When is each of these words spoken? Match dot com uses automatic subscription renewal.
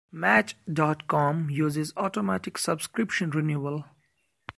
Match 0.11 0.55
dot 0.65 1.05
com 1.05 1.51
uses 1.51 1.93
automatic 1.95 2.57
subscription 2.57 3.29
renewal. 3.29 3.83